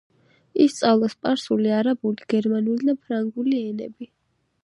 ისწავლა 0.63 1.09
სპარსული, 1.13 1.69
არაბული, 1.81 2.27
გერმანული 2.35 2.89
და 2.91 2.97
ფრანგული 3.05 3.57
ენები. 3.69 4.09